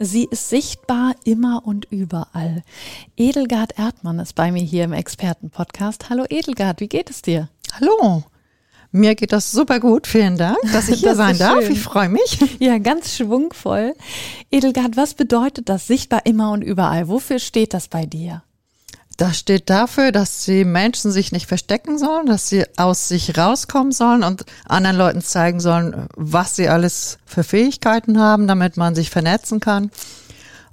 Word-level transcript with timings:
Sie 0.00 0.28
ist 0.30 0.48
sichtbar 0.48 1.14
immer 1.24 1.62
und 1.64 1.86
überall. 1.90 2.62
Edelgard 3.16 3.78
Erdmann 3.78 4.20
ist 4.20 4.34
bei 4.34 4.52
mir 4.52 4.62
hier 4.62 4.84
im 4.84 4.92
Expertenpodcast. 4.92 6.08
Hallo 6.08 6.24
Edelgard, 6.28 6.80
wie 6.80 6.88
geht 6.88 7.10
es 7.10 7.22
dir? 7.22 7.48
Hallo. 7.72 8.22
Mir 8.92 9.16
geht 9.16 9.32
das 9.32 9.50
super 9.50 9.80
gut. 9.80 10.06
Vielen 10.06 10.36
Dank, 10.36 10.56
dass 10.72 10.88
ich 10.88 11.00
hier 11.00 11.16
sein 11.16 11.36
darf. 11.36 11.64
Schön. 11.64 11.72
Ich 11.72 11.80
freue 11.80 12.08
mich. 12.08 12.38
Ja, 12.60 12.78
ganz 12.78 13.16
schwungvoll. 13.16 13.94
Edelgard, 14.50 14.96
was 14.96 15.14
bedeutet 15.14 15.68
das 15.68 15.86
sichtbar 15.86 16.26
immer 16.26 16.52
und 16.52 16.62
überall? 16.62 17.08
Wofür 17.08 17.38
steht 17.38 17.74
das 17.74 17.88
bei 17.88 18.06
dir? 18.06 18.42
Das 19.18 19.36
steht 19.36 19.68
dafür, 19.68 20.12
dass 20.12 20.44
die 20.44 20.64
Menschen 20.64 21.10
sich 21.10 21.32
nicht 21.32 21.48
verstecken 21.48 21.98
sollen, 21.98 22.26
dass 22.26 22.48
sie 22.48 22.64
aus 22.76 23.08
sich 23.08 23.36
rauskommen 23.36 23.90
sollen 23.90 24.22
und 24.22 24.44
anderen 24.64 24.96
Leuten 24.96 25.22
zeigen 25.22 25.58
sollen, 25.58 26.06
was 26.14 26.54
sie 26.54 26.68
alles 26.68 27.18
für 27.26 27.42
Fähigkeiten 27.42 28.20
haben, 28.20 28.46
damit 28.46 28.76
man 28.76 28.94
sich 28.94 29.10
vernetzen 29.10 29.58
kann. 29.58 29.90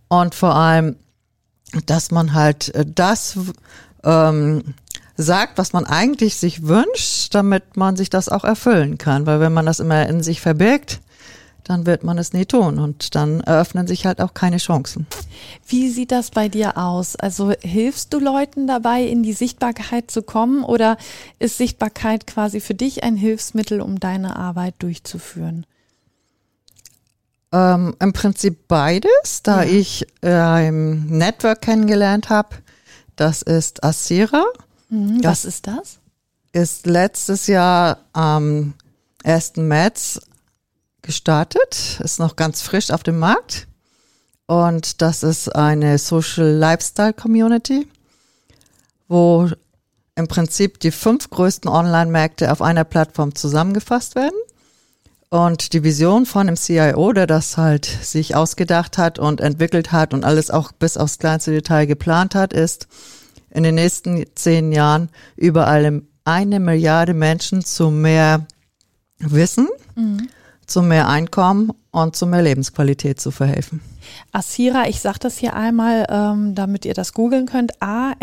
Und 0.09 0.35
vor 0.35 0.55
allem, 0.55 0.95
dass 1.88 2.12
man 2.12 2.35
halt 2.35 2.71
das 2.95 3.35
ähm, 4.04 4.76
sagt, 5.18 5.57
was 5.57 5.73
man 5.73 5.88
eigentlich 5.88 6.35
sich 6.35 6.68
wünscht, 6.68 7.34
damit 7.34 7.76
man 7.77 7.96
sich 7.96 8.12
das 8.12 8.30
auch 8.30 8.43
erfüllen 8.43 8.99
kann. 8.99 9.26
Weil 9.26 9.40
wenn 9.40 9.54
man 9.54 9.66
das 9.66 9.80
immer 9.80 10.07
in 10.07 10.21
sich 10.21 10.40
verbirgt, 10.40 11.01
dann 11.66 11.85
wird 11.85 12.04
man 12.04 12.18
es 12.18 12.32
nie 12.32 12.46
tun 12.46 12.80
und 12.80 13.16
dann 13.16 13.41
eröffnen 13.41 13.88
sich 13.88 14.05
halt 14.05 14.21
auch 14.21 14.34
keine 14.34 14.58
Chancen. 14.58 15.08
Wie 15.68 15.90
sieht 15.90 16.12
das 16.12 16.30
bei 16.30 16.48
dir 16.48 16.77
aus? 16.77 17.16
Also 17.16 17.54
hilfst 17.62 18.13
du 18.13 18.20
Leuten 18.20 18.68
dabei, 18.68 19.04
in 19.04 19.24
die 19.24 19.34
Sichtbarkeit 19.34 20.10
zu 20.12 20.22
kommen 20.22 20.63
oder 20.63 20.98
ist 21.40 21.57
Sichtbarkeit 21.57 22.27
quasi 22.27 22.62
für 22.62 22.76
dich 22.76 23.04
ein 23.04 23.16
Hilfsmittel, 23.16 23.82
um 23.82 23.99
deine 23.99 24.35
Arbeit 24.35 24.76
durchzuführen? 24.80 25.66
Ähm, 27.52 27.96
Im 28.00 28.13
Prinzip 28.13 28.68
beides, 28.68 29.41
da 29.41 29.63
ja. 29.63 29.70
ich 29.70 30.05
äh, 30.22 30.32
ein 30.32 31.07
Network 31.07 31.62
kennengelernt 31.62 32.29
habe. 32.29 32.50
Das 33.16 33.41
ist 33.41 33.84
Asira. 33.84 34.46
Mhm, 34.90 35.24
was 35.24 35.46
ist 35.46 35.66
das? 35.66 36.00
Ist 36.52 36.85
letztes 36.85 37.48
Jahr 37.48 38.00
am 38.13 38.76
1. 39.24 39.55
März 39.57 40.20
gestartet, 41.05 42.01
ist 42.03 42.20
noch 42.20 42.35
ganz 42.35 42.61
frisch 42.61 42.91
auf 42.91 43.03
dem 43.03 43.20
Markt. 43.20 43.67
Und 44.48 45.01
das 45.01 45.23
ist 45.23 45.55
eine 45.55 45.98
Social 45.98 46.48
Lifestyle 46.48 47.13
Community, 47.13 47.87
wo 49.07 49.49
im 50.15 50.27
Prinzip 50.27 50.79
die 50.79 50.91
fünf 50.91 51.29
größten 51.29 51.70
Online-Märkte 51.70 52.51
auf 52.51 52.61
einer 52.61 52.83
Plattform 52.83 53.33
zusammengefasst 53.35 54.15
werden. 54.15 54.37
Und 55.29 55.73
die 55.73 55.83
Vision 55.83 56.26
von 56.26 56.48
dem 56.48 56.55
CIO, 56.55 57.11
der 57.11 57.27
das 57.27 57.57
halt 57.57 57.85
sich 57.85 58.35
ausgedacht 58.35 58.98
hat 58.98 59.20
und 59.20 59.41
entwickelt 59.41 59.91
hat 59.91 60.13
und 60.13 60.23
alles 60.23 60.51
auch 60.51 60.71
bis 60.71 60.98
aufs 60.98 61.17
kleinste 61.17 61.51
Detail 61.51 61.85
geplant 61.85 62.35
hat, 62.35 62.53
ist, 62.53 62.87
in 63.49 63.63
den 63.63 63.76
nächsten 63.76 64.25
zehn 64.35 64.72
Jahren 64.72 65.09
überall 65.35 66.01
eine 66.23 66.59
Milliarde 66.59 67.13
Menschen 67.13 67.63
zu 67.63 67.89
mehr 67.89 68.45
Wissen, 69.19 69.67
mhm 69.95 70.29
zu 70.68 70.81
mehr 70.81 71.08
Einkommen 71.08 71.72
und 71.91 72.16
zu 72.16 72.25
mehr 72.25 72.41
Lebensqualität 72.41 73.19
zu 73.22 73.31
verhelfen. 73.31 73.81
Asira, 74.31 74.88
ich 74.88 75.01
sage 75.01 75.19
das 75.19 75.38
hier 75.38 75.53
einmal, 75.56 76.06
ähm, 76.09 76.56
damit 76.56 76.85
ihr 76.85 76.94
das 76.94 77.13
googeln 77.13 77.45
könnt. 77.45 77.81
A-S-C-I-R-A, 77.81 78.19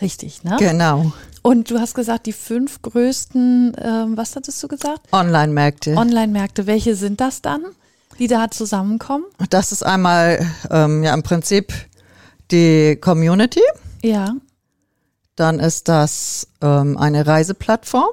richtig, 0.00 0.42
ne? 0.44 0.56
Genau. 0.58 1.12
Und 1.42 1.70
du 1.70 1.78
hast 1.78 1.94
gesagt, 1.94 2.26
die 2.26 2.32
fünf 2.32 2.82
größten, 2.82 3.76
ähm, 3.82 4.16
was 4.16 4.36
hattest 4.36 4.62
du 4.62 4.68
gesagt? 4.68 5.00
Online-Märkte. 5.12 5.96
Online-Märkte. 5.96 6.66
Welche 6.66 6.94
sind 6.96 7.20
das 7.20 7.42
dann, 7.42 7.62
die 8.18 8.26
da 8.26 8.50
zusammenkommen? 8.50 9.24
Das 9.50 9.72
ist 9.72 9.82
einmal 9.84 10.46
ähm, 10.70 11.02
ja 11.02 11.14
im 11.14 11.22
Prinzip 11.22 11.72
die 12.50 12.96
Community. 13.00 13.62
Ja. 14.02 14.34
Dann 15.36 15.60
ist 15.60 15.88
das 15.88 16.48
ähm, 16.60 16.98
eine 16.98 17.26
Reiseplattform. 17.26 18.10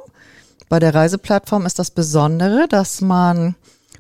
Bei 0.70 0.80
der 0.80 0.94
Reiseplattform 0.94 1.66
ist 1.66 1.80
das 1.80 1.92
Besondere, 1.92 2.68
dass 2.68 3.02
man 3.02 3.56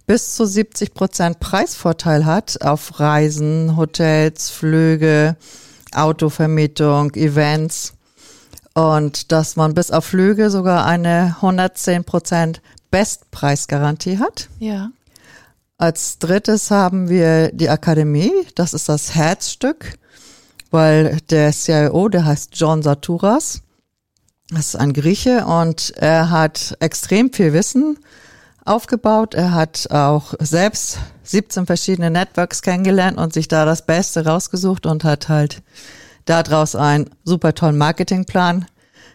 bis 0.05 0.35
zu 0.35 0.45
70 0.45 0.94
Prozent 0.94 1.39
Preisvorteil 1.39 2.25
hat 2.25 2.61
auf 2.61 3.00
Reisen, 3.00 3.78
Hotels, 3.78 4.50
Flüge, 4.50 5.35
Autovermietung, 5.94 7.13
Events 7.16 7.94
und 8.73 9.31
dass 9.31 9.55
man 9.55 9.73
bis 9.73 9.91
auf 9.91 10.05
Flüge 10.05 10.50
sogar 10.50 10.85
eine 10.85 11.35
110 11.38 12.03
Prozent 12.03 12.61
Bestpreisgarantie 12.91 14.19
hat. 14.19 14.49
Ja. 14.59 14.91
Als 15.78 16.19
drittes 16.19 16.72
haben 16.72 17.09
wir 17.09 17.51
die 17.51 17.69
Akademie. 17.69 18.31
Das 18.55 18.73
ist 18.73 18.89
das 18.89 19.13
Herzstück, 19.13 19.97
weil 20.72 21.19
der 21.29 21.51
CIO, 21.51 22.09
der 22.09 22.25
heißt 22.25 22.51
John 22.53 22.81
Saturas, 22.81 23.61
das 24.50 24.68
ist 24.68 24.75
ein 24.78 24.94
Grieche 24.94 25.46
und 25.46 25.94
er 25.97 26.30
hat 26.30 26.78
extrem 26.80 27.34
viel 27.34 27.52
Wissen 27.52 28.00
aufgebaut. 28.63 29.34
Er 29.34 29.53
hat 29.53 29.88
auch 29.91 30.34
selbst 30.40 31.00
17 31.24 31.66
verschiedene 31.66 32.09
Networks 32.09 32.62
kennengelernt 32.62 33.18
und 33.18 33.34
sich 33.34 33.47
da 33.47 33.66
das 33.66 33.85
Beste 33.85 34.25
rausgesucht 34.25 34.85
und 34.85 35.03
hat 35.03 35.28
halt 35.28 35.62
daraus 36.25 36.75
einen 36.75 37.09
super 37.25 37.53
tollen 37.56 37.78
Marketingplan 37.78 38.66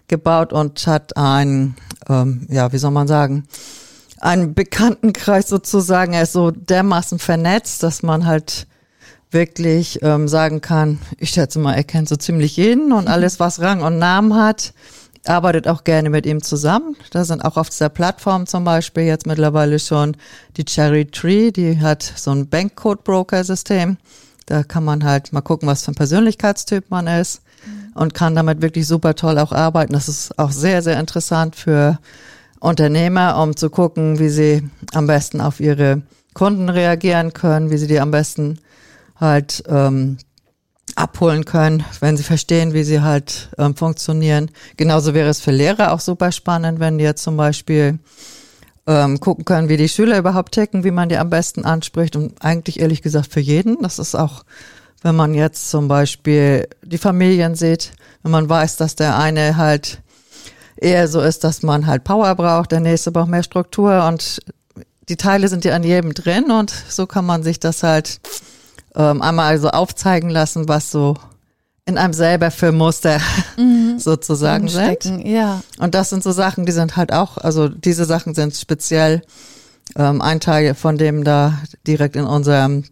gebaut 0.09 0.53
und 0.53 0.87
hat 0.87 1.17
einen, 1.17 1.77
ähm, 2.09 2.47
ja, 2.51 2.73
wie 2.73 2.79
soll 2.79 2.91
man 2.91 3.09
sagen, 3.09 3.45
einen 4.21 4.55
Bekanntenkreis 4.55 5.49
sozusagen. 5.49 6.13
Er 6.13 6.23
ist 6.23 6.33
so 6.33 6.51
dermaßen 6.51 7.19
vernetzt, 7.19 7.83
dass 7.83 8.03
man 8.03 8.27
halt 8.27 8.67
wirklich 9.31 10.01
ähm, 10.03 10.29
sagen 10.29 10.61
kann, 10.61 10.99
ich 11.17 11.31
schätze 11.31 11.59
mal, 11.59 11.75
er 11.75 11.85
kennt 11.85 12.09
so 12.09 12.17
ziemlich 12.17 12.57
jeden 12.59 12.93
und 12.93 13.09
alles, 13.09 13.41
was 13.41 13.61
Rang 13.61 13.83
und 13.83 13.99
Namen 13.99 14.35
hat 14.35 14.75
arbeitet 15.27 15.69
auch 15.69 15.85
gerne 15.85 16.11
mit 16.11 16.27
ihm 16.27 16.43
zusammen. 16.43 16.97
Da 17.11 17.25
sind 17.25 17.45
auch 17.45 17.57
auf 17.57 17.71
dieser 17.71 17.89
Plattform 17.89 18.47
zum 18.47 18.65
Beispiel 18.65 19.05
jetzt 19.05 19.27
mittlerweile 19.27 19.79
schon 19.79 20.17
die 20.57 20.65
Cherry 20.65 21.07
Tree, 21.07 21.51
die 21.51 21.81
hat 21.81 22.03
so 22.03 22.33
ein 22.33 22.49
Bankcode-Broker-System. 22.49 23.99
Da 24.47 24.63
kann 24.65 24.85
man 24.85 25.05
halt 25.05 25.33
mal 25.33 25.41
gucken, 25.41 25.69
was 25.69 25.85
für 25.85 25.93
ein 25.93 25.97
Persönlichkeitstyp 25.97 26.91
man 26.91 27.07
ist 27.07 27.43
und 27.95 28.15
kann 28.15 28.35
damit 28.35 28.63
wirklich 28.63 28.87
super 28.87 29.15
toll 29.15 29.39
auch 29.39 29.53
arbeiten. 29.53 29.93
Das 29.93 30.09
ist 30.09 30.39
auch 30.39 30.51
sehr, 30.51 30.83
sehr 30.83 30.99
interessant 30.99 31.55
für 31.55 31.99
Unternehmer, 32.59 33.41
um 33.41 33.57
zu 33.57 33.71
gucken, 33.71 34.19
wie 34.19 34.29
sie 34.29 34.69
am 34.93 35.07
besten 35.07 35.41
auf 35.41 35.61
ihre 35.61 36.03
Kunden 36.35 36.69
reagieren 36.69 37.33
können, 37.33 37.71
wie 37.71 37.77
sie 37.77 37.87
die 37.87 38.01
am 38.01 38.11
besten 38.11 38.59
halt 39.17 39.63
ähm, 39.69 40.19
abholen 40.97 41.45
können, 41.45 41.85
wenn 42.01 42.17
sie 42.17 42.23
verstehen, 42.23 42.75
wie 42.75 42.85
sie 42.85 43.01
halt 43.01 43.51
ähm, 43.59 43.77
funktionieren. 43.77 44.51
Genauso 44.77 45.15
wäre 45.15 45.29
es 45.29 45.41
für 45.41 45.51
Lehrer 45.51 45.93
auch 45.93 46.01
super 46.01 46.33
spannend, 46.33 46.81
wenn 46.81 46.99
die 46.99 47.05
jetzt 47.05 47.23
zum 47.23 47.37
Beispiel 47.37 47.99
ähm, 48.87 49.21
gucken 49.21 49.45
können, 49.45 49.69
wie 49.69 49.77
die 49.77 49.89
Schüler 49.89 50.19
überhaupt 50.19 50.53
ticken, 50.53 50.85
wie 50.85 50.91
man 50.91 51.09
die 51.09 51.17
am 51.17 51.31
besten 51.31 51.65
anspricht 51.65 52.17
und 52.17 52.43
eigentlich 52.43 52.81
ehrlich 52.81 53.03
gesagt 53.03 53.33
für 53.33 53.41
jeden. 53.41 53.81
Das 53.83 53.99
ist 53.99 54.15
auch, 54.15 54.45
wenn 55.03 55.17
man 55.17 55.35
jetzt 55.35 55.71
zum 55.71 55.89
Beispiel 55.89 56.69
die 56.83 56.99
Familien 56.99 57.55
sieht, 57.55 57.93
wenn 58.23 58.33
man 58.33 58.49
weiß, 58.49 58.77
dass 58.77 58.97
der 58.97 59.19
eine 59.19 59.57
halt 59.57 60.01
eher 60.77 61.07
so 61.09 61.21
ist, 61.21 61.45
dass 61.45 61.63
man 61.63 61.87
halt 61.87 62.05
Power 62.05 62.35
braucht, 62.35 62.73
der 62.73 62.81
nächste 62.81 63.13
braucht 63.13 63.29
mehr 63.29 63.43
Struktur 63.43 64.07
und 64.07 64.41
die 65.09 65.17
Teile 65.17 65.49
sind 65.49 65.65
ja 65.65 65.75
an 65.75 65.85
jedem 65.85 66.15
drin 66.15 66.51
und 66.51 66.73
so 66.89 67.07
kann 67.07 67.25
man 67.25 67.43
sich 67.43 67.61
das 67.61 67.83
halt 67.83 68.21
ähm, 68.95 69.23
einmal 69.23 69.59
so 69.59 69.69
aufzeigen 69.69 70.31
lassen, 70.31 70.69
was 70.69 70.91
so 70.91 71.17
in 71.85 71.99
einem 71.99 72.13
selber 72.13 72.51
für 72.51 72.73
Muster 72.73 73.19
mhm. 73.57 73.99
sozusagen 73.99 74.69
sind. 74.69 75.27
Ja. 75.27 75.63
Und 75.79 75.95
das 75.95 76.11
sind 76.11 76.23
so 76.23 76.33
Sachen, 76.33 76.67
die 76.67 76.73
sind 76.73 76.97
halt 76.97 77.13
auch, 77.13 77.39
also 77.39 77.69
diese 77.69 78.05
Sachen 78.05 78.35
sind 78.35 78.55
speziell 78.55 79.23
ähm, 79.97 80.21
ein 80.21 80.41
Teil 80.41 80.75
von 80.75 80.97
dem 80.97 81.25
da 81.25 81.59
direkt 81.87 82.17
in 82.17 82.25
unserem 82.25 82.85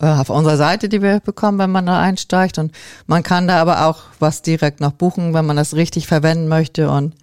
äh, 0.00 0.06
auf 0.06 0.30
unserer 0.30 0.56
Seite, 0.56 0.88
die 0.88 1.00
wir 1.00 1.20
bekommen, 1.20 1.58
wenn 1.58 1.70
man 1.70 1.86
da 1.86 2.00
einsteigt. 2.00 2.58
Und 2.58 2.72
man 3.06 3.22
kann 3.22 3.48
da 3.48 3.60
aber 3.60 3.86
auch 3.86 4.02
was 4.18 4.42
direkt 4.42 4.80
noch 4.80 4.92
buchen, 4.92 5.32
wenn 5.32 5.46
man 5.46 5.56
das 5.56 5.74
richtig 5.74 6.06
verwenden 6.06 6.48
möchte 6.48 6.90
und 6.90 7.14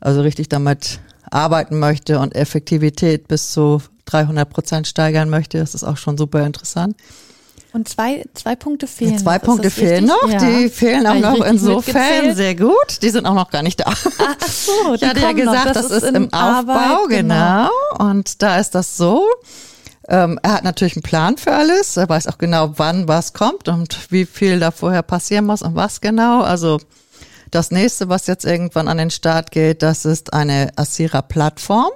also 0.00 0.20
richtig 0.22 0.48
damit 0.48 1.00
arbeiten 1.30 1.78
möchte 1.78 2.18
und 2.18 2.34
Effektivität 2.34 3.28
bis 3.28 3.52
zu 3.52 3.82
300 4.06 4.48
Prozent 4.48 4.86
steigern 4.86 5.28
möchte. 5.28 5.58
Das 5.58 5.74
ist 5.74 5.84
auch 5.84 5.96
schon 5.96 6.16
super 6.16 6.44
interessant. 6.46 6.96
Und 7.72 7.88
zwei, 7.88 8.24
zwei 8.32 8.56
Punkte 8.56 8.86
fehlen. 8.86 9.18
Zwei 9.18 9.34
noch. 9.34 9.42
Ist 9.42 9.46
Punkte 9.46 9.68
das 9.68 9.74
fehlen 9.74 10.10
richtig? 10.10 10.22
noch, 10.22 10.28
Ja. 10.30 10.38
die 10.38 10.68
fehlen 10.70 11.06
auch 11.06 11.14
noch 11.18 11.44
insofern 11.44 12.34
sehr 12.34 12.54
gut. 12.54 13.02
Die 13.02 13.10
sind 13.10 13.26
auch 13.26 13.34
noch 13.34 13.50
gar 13.50 13.62
nicht 13.62 13.80
da. 13.80 13.84
Ah, 13.86 14.34
ach 14.40 14.48
so, 14.48 14.72
Ich 14.94 15.04
hatte 15.04 15.20
ja 15.20 15.32
noch. 15.32 15.36
gesagt, 15.36 15.76
das, 15.76 15.90
ist 15.90 16.04
im 16.04 16.32
Aufbau, 16.32 16.72
Arbeit, 16.72 17.08
genau. 17.10 17.68
Und 17.98 18.40
da 18.40 18.58
ist 18.58 18.74
das 18.74 18.96
so. 18.96 19.26
Ähm, 20.08 20.38
er 20.42 20.52
hat 20.54 20.64
natürlich 20.64 20.96
einen 20.96 21.02
Plan 21.02 21.36
für 21.36 21.52
alles. 21.52 21.96
Er 21.96 22.08
weiß 22.08 22.28
auch 22.28 22.38
genau, 22.38 22.72
wann 22.76 23.08
was 23.08 23.32
kommt 23.32 23.68
und 23.68 24.10
wie 24.10 24.24
viel 24.24 24.58
da 24.60 24.70
vorher 24.70 25.02
passieren 25.02 25.44
muss 25.46 25.62
und 25.62 25.74
was 25.74 26.00
genau. 26.00 26.42
Also 26.42 26.78
das 27.50 27.70
nächste, 27.70 28.08
was 28.08 28.26
jetzt 28.26 28.44
irgendwann 28.44 28.88
an 28.88 28.98
den 28.98 29.10
Start 29.10 29.50
geht, 29.50 29.82
das 29.82 30.04
ist 30.04 30.32
eine 30.32 30.70
Asira-Plattform. 30.76 31.90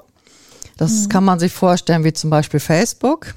Das 0.77 1.09
kann 1.09 1.25
man 1.25 1.39
sich 1.39 1.53
vorstellen 1.53 2.05
wie 2.05 2.13
zum 2.13 2.31
Beispiel 2.31 2.61
Facebook, 2.61 3.35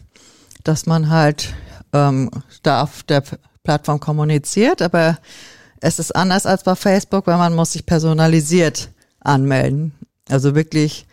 dass 0.63 0.85
man 0.85 1.09
halt 1.09 1.53
ähm, 1.91 2.29
da 2.61 2.83
auf 2.83 3.03
der 3.03 3.21
Plattform 3.63 3.99
kommuniziert, 3.99 4.81
aber 4.81 5.17
es 5.81 5.99
ist 5.99 6.15
anders 6.15 6.45
als 6.45 6.63
bei 6.63 6.75
Facebook, 6.75 7.27
weil 7.27 7.37
man 7.37 7.53
muss 7.55 7.73
sich 7.73 7.85
personalisiert 7.85 8.89
anmelden. 9.19 9.93
Also 10.29 10.55
wirklich 10.55 11.05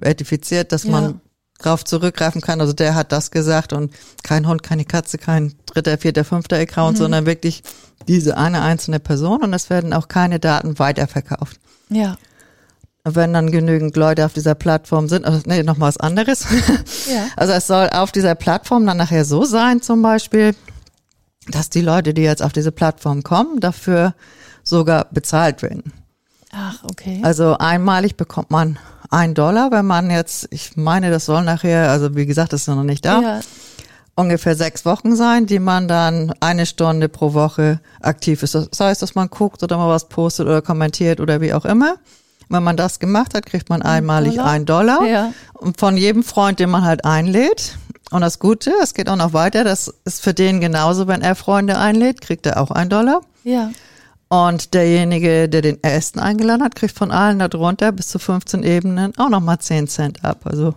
verifiziert, 0.00 0.70
dass 0.70 0.84
Ja. 0.84 0.90
man 0.92 1.20
drauf 1.64 1.84
zurückgreifen 1.84 2.40
kann. 2.40 2.60
Also 2.60 2.72
der 2.72 2.94
hat 2.94 3.12
das 3.12 3.30
gesagt 3.30 3.72
und 3.72 3.92
kein 4.22 4.46
Hund, 4.46 4.62
keine 4.62 4.84
Katze, 4.84 5.18
kein 5.18 5.54
dritter, 5.66 5.98
vierter, 5.98 6.24
fünfter 6.24 6.58
Account, 6.58 6.98
sondern 6.98 7.26
wirklich 7.26 7.62
diese 8.08 8.36
eine 8.36 8.62
einzelne 8.62 9.00
Person 9.00 9.42
und 9.42 9.54
es 9.54 9.70
werden 9.70 9.92
auch 9.92 10.08
keine 10.08 10.40
Daten 10.40 10.78
weiterverkauft. 10.78 11.58
Ja. 11.88 12.16
Wenn 13.04 13.32
dann 13.32 13.50
genügend 13.50 13.96
Leute 13.96 14.24
auf 14.24 14.32
dieser 14.32 14.54
Plattform 14.54 15.08
sind, 15.08 15.24
also 15.24 15.40
nee, 15.46 15.62
noch 15.62 15.76
mal 15.76 15.88
was 15.88 15.96
anderes. 15.96 16.46
Ja. 17.12 17.26
Also 17.36 17.52
es 17.52 17.66
soll 17.66 17.90
auf 17.90 18.12
dieser 18.12 18.36
Plattform 18.36 18.86
dann 18.86 18.96
nachher 18.96 19.24
so 19.24 19.44
sein, 19.44 19.82
zum 19.82 20.02
Beispiel, 20.02 20.54
dass 21.48 21.68
die 21.68 21.80
Leute, 21.80 22.14
die 22.14 22.22
jetzt 22.22 22.42
auf 22.42 22.52
diese 22.52 22.70
Plattform 22.70 23.24
kommen, 23.24 23.58
dafür 23.58 24.14
sogar 24.62 25.08
bezahlt 25.10 25.62
werden. 25.62 25.92
Ach, 26.52 26.84
okay. 26.84 27.20
Also 27.22 27.56
einmalig 27.58 28.16
bekommt 28.16 28.50
man 28.50 28.78
ein 29.10 29.34
Dollar, 29.34 29.70
wenn 29.70 29.86
man 29.86 30.10
jetzt, 30.10 30.48
ich 30.50 30.76
meine, 30.76 31.10
das 31.10 31.26
soll 31.26 31.42
nachher, 31.42 31.90
also 31.90 32.14
wie 32.14 32.26
gesagt, 32.26 32.52
das 32.52 32.62
ist 32.62 32.68
noch 32.68 32.82
nicht 32.82 33.04
da, 33.04 33.20
ja. 33.20 33.40
ungefähr 34.14 34.54
sechs 34.54 34.84
Wochen 34.84 35.16
sein, 35.16 35.46
die 35.46 35.58
man 35.58 35.88
dann 35.88 36.32
eine 36.40 36.66
Stunde 36.66 37.08
pro 37.08 37.34
Woche 37.34 37.80
aktiv 38.00 38.42
ist. 38.42 38.54
Das 38.54 38.68
heißt, 38.78 39.02
dass 39.02 39.14
man 39.14 39.28
guckt 39.28 39.62
oder 39.62 39.76
mal 39.76 39.88
was 39.88 40.08
postet 40.08 40.46
oder 40.46 40.62
kommentiert 40.62 41.20
oder 41.20 41.40
wie 41.40 41.52
auch 41.52 41.64
immer. 41.64 41.96
Wenn 42.48 42.62
man 42.62 42.76
das 42.76 42.98
gemacht 42.98 43.34
hat, 43.34 43.46
kriegt 43.46 43.70
man 43.70 43.80
einmalig 43.80 44.34
Dollar? 44.34 44.50
einen 44.50 44.66
Dollar. 44.66 45.04
Ja. 45.04 45.32
Und 45.54 45.80
von 45.80 45.96
jedem 45.96 46.22
Freund, 46.22 46.58
den 46.58 46.68
man 46.70 46.84
halt 46.84 47.04
einlädt. 47.04 47.78
Und 48.10 48.20
das 48.20 48.38
Gute, 48.38 48.72
es 48.82 48.92
geht 48.92 49.08
auch 49.08 49.16
noch 49.16 49.32
weiter, 49.32 49.64
das 49.64 49.92
ist 50.04 50.22
für 50.22 50.34
den 50.34 50.60
genauso, 50.60 51.06
wenn 51.06 51.22
er 51.22 51.34
Freunde 51.34 51.78
einlädt, 51.78 52.20
kriegt 52.20 52.44
er 52.44 52.60
auch 52.60 52.70
einen 52.70 52.90
Dollar. 52.90 53.22
Ja. 53.42 53.70
Und 54.32 54.72
derjenige, 54.72 55.46
der 55.46 55.60
den 55.60 55.84
ersten 55.84 56.18
eingeladen 56.18 56.62
hat, 56.62 56.74
kriegt 56.74 56.96
von 56.96 57.10
allen 57.10 57.38
darunter 57.38 57.92
bis 57.92 58.08
zu 58.08 58.18
15 58.18 58.62
Ebenen 58.62 59.12
auch 59.18 59.28
nochmal 59.28 59.58
10 59.58 59.88
Cent 59.88 60.24
ab. 60.24 60.46
Also 60.46 60.74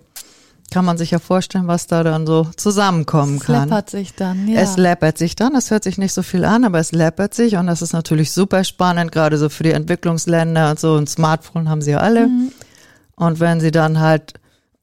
kann 0.74 0.84
man 0.84 0.98
sich 0.98 1.12
ja 1.12 1.20
vorstellen, 1.20 1.66
was 1.66 1.88
da 1.88 2.04
dann 2.04 2.28
so 2.28 2.50
zusammenkommen 2.58 3.38
Es 3.38 3.44
kann. 3.46 3.70
läppert 3.70 3.90
sich 3.90 4.14
dann, 4.14 4.46
ja. 4.50 4.60
Es 4.60 4.76
läppert 4.76 5.18
sich 5.18 5.38
dann, 5.38 5.56
es 5.56 5.72
hört 5.72 5.86
sich 5.86 5.98
nicht 5.98 6.12
so 6.12 6.22
viel 6.22 6.44
an, 6.44 6.66
aber 6.66 6.80
es 6.80 6.92
läppert 6.92 7.34
sich 7.34 7.56
und 7.56 7.68
das 7.68 7.82
ist 7.82 7.94
natürlich 7.94 8.34
super 8.34 8.66
spannend, 8.66 9.14
gerade 9.14 9.38
so 9.38 9.48
für 9.48 9.64
die 9.64 9.72
Entwicklungsländer 9.72 10.72
und 10.72 10.80
so. 10.82 10.98
Ein 10.98 11.08
Smartphone 11.08 11.70
haben 11.70 11.82
sie 11.82 11.92
ja 11.92 12.00
alle. 12.00 12.28
Mhm. 12.28 12.52
Und 13.16 13.40
wenn 13.40 13.62
sie 13.62 13.72
dann 13.72 14.02
halt 14.02 14.34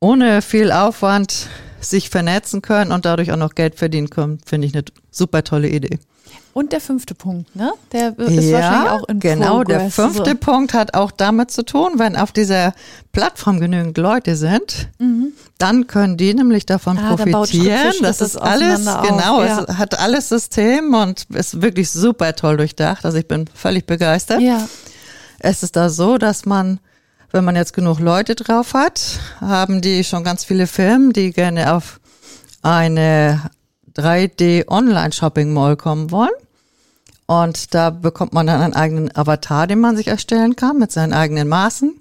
ohne 0.01 0.41
viel 0.41 0.73
Aufwand 0.73 1.49
sich 1.83 2.09
vernetzen 2.09 2.63
können 2.63 2.91
und 2.91 3.05
dadurch 3.05 3.33
auch 3.33 3.37
noch 3.37 3.55
Geld 3.55 3.75
verdienen 3.75 4.09
können, 4.09 4.39
finde 4.47 4.67
ich 4.67 4.73
eine 4.75 4.85
super 5.11 5.45
tolle 5.45 5.69
Idee. 5.69 5.99
Und 6.55 6.73
der 6.73 6.81
fünfte 6.83 7.15
Punkt, 7.15 7.57
ne? 7.57 7.73
Der 7.93 8.11
ist 8.19 8.53
wahrscheinlich 8.53 8.91
auch 8.91 9.09
in 9.09 9.21
genau. 9.21 9.65
Der 9.65 9.77
Progress. 9.77 9.95
fünfte 9.95 10.31
so. 10.31 10.37
Punkt 10.37 10.75
hat 10.75 10.93
auch 10.95 11.11
damit 11.11 11.51
zu 11.51 11.65
tun, 11.65 11.93
wenn 11.97 12.15
auf 12.15 12.31
dieser 12.33 12.75
Plattform 13.13 13.59
genügend 13.59 13.97
Leute 13.97 14.37
sind, 14.37 14.89
dann 15.59 15.87
können 15.87 16.17
die 16.19 16.35
nämlich 16.35 16.67
davon 16.67 16.97
Mhm. 16.97 17.03
Ah, 17.05 17.17
profitieren. 17.17 17.95
Das 18.03 18.21
ist 18.21 18.37
alles, 18.37 18.81
genau, 18.81 19.43
ja. 19.43 19.65
es 19.67 19.79
hat 19.79 19.99
alles 19.99 20.29
System 20.29 20.93
und 20.93 21.25
ist 21.31 21.63
wirklich 21.63 21.91
super 21.91 22.35
toll 22.35 22.59
durchdacht. 22.59 23.05
Also 23.07 23.17
ich 23.17 23.29
bin 23.29 23.47
völlig 23.55 23.87
begeistert. 23.87 24.41
Ja. 24.43 24.69
Es 25.39 25.63
ist 25.63 25.75
da 25.77 25.89
so, 25.89 26.19
dass 26.19 26.45
man, 26.45 26.81
wenn 27.31 27.45
man 27.45 27.57
jetzt 27.57 27.73
genug 27.73 27.99
Leute 27.99 28.35
drauf 28.35 28.75
hat, 28.75 29.01
haben 29.41 29.81
die 29.81 30.05
schon 30.05 30.23
ganz 30.23 30.45
viele 30.45 30.67
Firmen, 30.67 31.13
die 31.15 31.33
gerne 31.33 31.73
auf 31.75 31.99
eine 32.61 33.41
3D 33.97 34.65
Online-Shopping 34.69 35.53
Mall 35.53 35.77
kommen 35.77 36.11
wollen. 36.11 36.31
Und 37.27 37.73
da 37.73 37.89
bekommt 37.91 38.35
man 38.35 38.47
dann 38.47 38.61
einen 38.61 38.75
eigenen 38.75 39.17
Avatar, 39.17 39.67
den 39.67 39.81
man 39.81 39.97
sich 39.97 40.09
erstellen 40.09 40.55
kann 40.55 40.79
mit 40.79 40.93
seinen 40.93 41.15
eigenen 41.15 41.49
Maßen. 41.49 41.95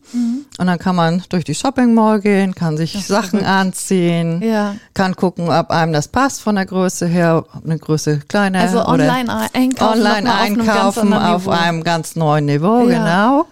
Und 0.58 0.68
dann 0.68 0.78
kann 0.80 0.96
man 0.96 1.24
durch 1.30 1.46
die 1.46 1.56
Shopping 1.56 1.94
Mall 1.94 2.20
gehen, 2.20 2.54
kann 2.54 2.76
sich 2.76 3.06
Sachen 3.06 3.46
anziehen, 3.46 4.42
Ja. 4.42 4.76
kann 4.94 5.16
gucken, 5.16 5.48
ob 5.50 5.70
einem 5.70 5.94
das 5.94 6.10
passt 6.10 6.42
von 6.42 6.56
der 6.56 6.66
Größe 6.66 7.06
her, 7.06 7.46
ob 7.56 7.64
eine 7.64 7.78
Größe 7.80 8.20
kleiner 8.28 8.60
Also 8.62 8.84
online 8.86 9.50
einkaufen. 9.54 10.02
online 10.02 10.22
mal 10.24 10.34
auf 10.34 10.98
einem 10.98 11.14
einkaufen 11.14 11.14
auf 11.14 11.48
einem 11.48 11.84
ganz 11.84 12.16
neuen 12.18 12.46
Niveau, 12.46 12.90
Ja. 12.90 12.98
genau. 12.98 13.46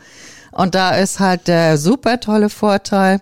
Und 0.52 0.76
da 0.76 0.96
ist 0.96 1.20
halt 1.22 1.48
der 1.48 1.78
super 1.78 2.20
tolle 2.20 2.50
Vorteil, 2.50 3.22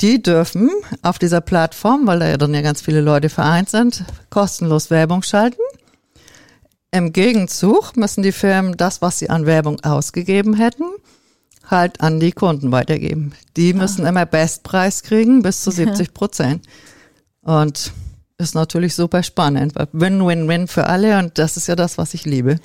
die 0.00 0.22
dürfen 0.22 0.70
auf 1.02 1.18
dieser 1.18 1.40
Plattform, 1.40 2.06
weil 2.06 2.18
da 2.20 2.28
ja 2.28 2.36
dann 2.36 2.54
ja 2.54 2.62
ganz 2.62 2.80
viele 2.80 3.00
Leute 3.00 3.28
vereint 3.28 3.68
sind, 3.68 4.04
kostenlos 4.30 4.90
Werbung 4.90 5.22
schalten. 5.22 5.60
Im 6.90 7.12
Gegenzug 7.12 7.96
müssen 7.96 8.22
die 8.22 8.32
Firmen 8.32 8.76
das, 8.76 9.00
was 9.00 9.18
sie 9.18 9.30
an 9.30 9.46
Werbung 9.46 9.80
ausgegeben 9.80 10.54
hätten, 10.54 10.84
halt 11.66 12.00
an 12.00 12.18
die 12.18 12.32
Kunden 12.32 12.72
weitergeben. 12.72 13.32
Die 13.56 13.74
müssen 13.74 14.04
immer 14.06 14.26
Bestpreis 14.26 15.02
kriegen, 15.02 15.42
bis 15.42 15.62
zu 15.62 15.70
70 15.70 16.12
Prozent. 16.12 16.66
Und 17.42 17.92
ist 18.40 18.54
natürlich 18.54 18.94
super 18.94 19.22
spannend. 19.22 19.74
Win-win-win 19.92 20.66
für 20.66 20.86
alle 20.86 21.18
und 21.18 21.38
das 21.38 21.56
ist 21.56 21.68
ja 21.68 21.76
das, 21.76 21.98
was 21.98 22.14
ich 22.14 22.24
liebe. 22.24 22.56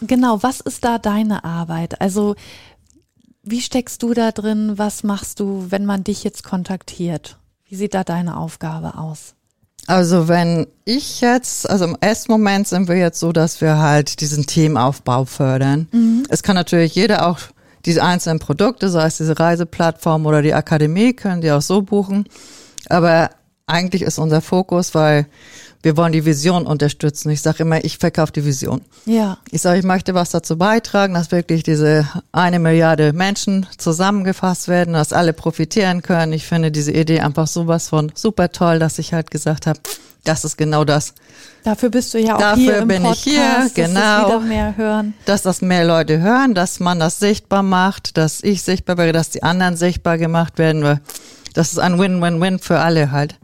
Genau, 0.00 0.42
was 0.42 0.60
ist 0.60 0.84
da 0.84 0.98
deine 0.98 1.44
Arbeit? 1.44 2.00
Also, 2.00 2.36
wie 3.44 3.60
steckst 3.60 4.02
du 4.02 4.14
da 4.14 4.32
drin? 4.32 4.74
Was 4.76 5.02
machst 5.02 5.40
du, 5.40 5.66
wenn 5.70 5.84
man 5.86 6.04
dich 6.04 6.24
jetzt 6.24 6.44
kontaktiert? 6.44 7.38
Wie 7.68 7.76
sieht 7.76 7.94
da 7.94 8.04
deine 8.04 8.36
Aufgabe 8.36 8.98
aus? 8.98 9.34
Also 9.86 10.28
wenn 10.28 10.66
ich 10.84 11.20
jetzt, 11.20 11.68
also 11.68 11.84
im 11.84 11.96
ersten 12.00 12.32
Moment 12.32 12.66
sind 12.68 12.88
wir 12.88 12.96
jetzt 12.96 13.20
so, 13.20 13.32
dass 13.32 13.60
wir 13.60 13.78
halt 13.78 14.20
diesen 14.20 14.46
Teamaufbau 14.46 15.26
fördern. 15.26 15.88
Es 16.30 16.42
kann 16.42 16.54
natürlich 16.54 16.94
jeder 16.94 17.28
auch 17.28 17.38
diese 17.84 18.02
einzelnen 18.02 18.38
Produkte, 18.38 18.88
sei 18.88 19.06
es 19.06 19.18
diese 19.18 19.38
Reiseplattform 19.38 20.24
oder 20.24 20.40
die 20.40 20.54
Akademie, 20.54 21.12
können 21.12 21.42
die 21.42 21.50
auch 21.50 21.60
so 21.60 21.82
buchen. 21.82 22.26
Aber 22.88 23.30
eigentlich 23.66 24.02
ist 24.02 24.18
unser 24.18 24.40
Fokus, 24.40 24.94
weil 24.94 25.26
wir 25.84 25.98
wollen 25.98 26.12
die 26.12 26.24
Vision 26.24 26.66
unterstützen. 26.66 27.28
Ich 27.28 27.42
sage 27.42 27.62
immer, 27.62 27.84
ich 27.84 27.98
verkaufe 27.98 28.32
die 28.32 28.44
Vision. 28.44 28.80
Ja, 29.04 29.36
Ich 29.50 29.60
sage, 29.60 29.78
ich 29.78 29.84
möchte 29.84 30.14
was 30.14 30.30
dazu 30.30 30.56
beitragen, 30.56 31.12
dass 31.12 31.30
wirklich 31.30 31.62
diese 31.62 32.08
eine 32.32 32.58
Milliarde 32.58 33.12
Menschen 33.12 33.66
zusammengefasst 33.76 34.68
werden, 34.68 34.94
dass 34.94 35.12
alle 35.12 35.34
profitieren 35.34 36.00
können. 36.00 36.32
Ich 36.32 36.46
finde 36.46 36.70
diese 36.72 36.92
Idee 36.92 37.20
einfach 37.20 37.46
sowas 37.46 37.90
von 37.90 38.10
super 38.14 38.50
toll, 38.50 38.78
dass 38.78 38.98
ich 38.98 39.12
halt 39.12 39.30
gesagt 39.30 39.66
habe, 39.66 39.78
das 40.24 40.46
ist 40.46 40.56
genau 40.56 40.84
das, 40.84 41.12
dafür 41.64 41.90
bist 41.90 42.14
du 42.14 42.18
ja 42.18 42.36
auch 42.36 42.40
Dafür 42.40 42.62
hier 42.62 42.78
im 42.78 42.88
bin 42.88 43.04
ich 43.04 43.24
Podcast, 43.24 43.24
hier, 43.24 43.62
dass 43.66 43.74
genau. 43.74 44.00
das 44.00 44.26
wieder 44.26 44.40
mehr 44.40 44.76
hören. 44.78 45.14
dass 45.26 45.42
das 45.42 45.60
mehr 45.60 45.84
Leute 45.84 46.20
hören, 46.20 46.54
dass 46.54 46.80
man 46.80 46.98
das 46.98 47.18
sichtbar 47.18 47.62
macht, 47.62 48.16
dass 48.16 48.42
ich 48.42 48.62
sichtbar 48.62 48.96
werde, 48.96 49.12
dass 49.12 49.28
die 49.28 49.42
anderen 49.42 49.76
sichtbar 49.76 50.16
gemacht 50.16 50.56
werden. 50.56 51.00
Das 51.52 51.72
ist 51.72 51.78
ein 51.78 51.98
Win-Win-Win 51.98 52.58
für 52.58 52.78
alle 52.78 53.10
halt. 53.12 53.36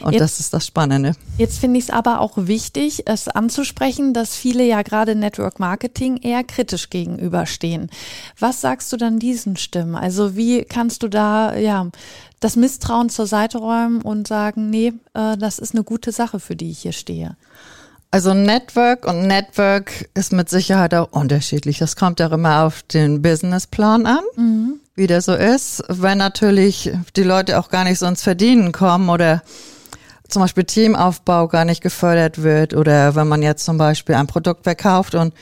Und 0.00 0.12
Jetzt- 0.12 0.22
das 0.22 0.40
ist 0.40 0.54
das 0.54 0.66
Spannende. 0.66 1.12
Jetzt 1.38 1.58
finde 1.58 1.78
ich 1.78 1.84
es 1.86 1.90
aber 1.90 2.20
auch 2.20 2.32
wichtig, 2.36 3.02
es 3.06 3.28
anzusprechen, 3.28 4.14
dass 4.14 4.36
viele 4.36 4.64
ja 4.64 4.82
gerade 4.82 5.14
Network 5.14 5.58
Marketing 5.60 6.18
eher 6.18 6.44
kritisch 6.44 6.90
gegenüberstehen. 6.90 7.90
Was 8.38 8.60
sagst 8.60 8.92
du 8.92 8.96
dann 8.96 9.18
diesen 9.18 9.56
Stimmen? 9.56 9.94
Also 9.94 10.36
wie 10.36 10.64
kannst 10.64 11.02
du 11.02 11.08
da 11.08 11.56
ja 11.56 11.86
das 12.40 12.56
Misstrauen 12.56 13.08
zur 13.10 13.26
Seite 13.26 13.58
räumen 13.58 14.02
und 14.02 14.28
sagen, 14.28 14.70
nee, 14.70 14.92
äh, 15.14 15.36
das 15.36 15.58
ist 15.58 15.74
eine 15.74 15.84
gute 15.84 16.12
Sache, 16.12 16.38
für 16.40 16.54
die 16.56 16.70
ich 16.70 16.80
hier 16.80 16.92
stehe? 16.92 17.36
Also 18.10 18.32
Network 18.32 19.06
und 19.06 19.26
Network 19.26 20.08
ist 20.14 20.32
mit 20.32 20.48
Sicherheit 20.48 20.94
auch 20.94 21.12
unterschiedlich. 21.12 21.76
Das 21.78 21.94
kommt 21.94 22.22
auch 22.22 22.32
immer 22.32 22.64
auf 22.64 22.82
den 22.82 23.20
Businessplan 23.20 24.06
an, 24.06 24.80
wie 24.94 25.06
der 25.06 25.20
so 25.20 25.34
ist. 25.34 25.82
Wenn 25.88 26.16
natürlich 26.16 26.90
die 27.16 27.22
Leute 27.22 27.58
auch 27.58 27.68
gar 27.68 27.84
nicht 27.84 27.98
so 27.98 28.06
ins 28.06 28.22
Verdienen 28.22 28.72
kommen 28.72 29.10
oder 29.10 29.42
zum 30.28 30.42
Beispiel 30.42 30.64
Teamaufbau 30.64 31.48
gar 31.48 31.64
nicht 31.64 31.82
gefördert 31.82 32.42
wird 32.42 32.74
oder 32.74 33.14
wenn 33.14 33.28
man 33.28 33.42
jetzt 33.42 33.64
zum 33.64 33.78
Beispiel 33.78 34.14
ein 34.14 34.26
Produkt 34.26 34.64
verkauft 34.64 35.14
und 35.14 35.34